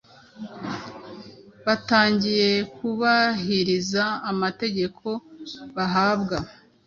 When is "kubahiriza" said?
2.75-4.03